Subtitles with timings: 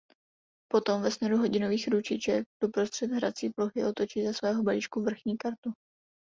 [0.71, 5.73] Potom ve směru hodinových ručiček doprostřed hrací plochy otočí ze svého balíčku vrchní kartu.